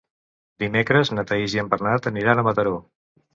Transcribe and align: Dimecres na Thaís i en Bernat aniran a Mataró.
Dimecres 0.63 1.11
na 1.17 1.25
Thaís 1.31 1.57
i 1.57 1.61
en 1.65 1.69
Bernat 1.75 2.09
aniran 2.13 2.43
a 2.43 2.47
Mataró. 2.49 2.75